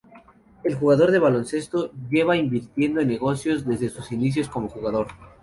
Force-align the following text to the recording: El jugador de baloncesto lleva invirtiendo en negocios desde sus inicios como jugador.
El 0.63 0.73
jugador 0.73 1.11
de 1.11 1.19
baloncesto 1.19 1.91
lleva 2.09 2.35
invirtiendo 2.35 3.01
en 3.01 3.07
negocios 3.07 3.67
desde 3.67 3.89
sus 3.89 4.11
inicios 4.11 4.49
como 4.49 4.67
jugador. 4.67 5.09